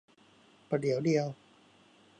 [0.69, 1.27] ประเดี๋ยวเดียว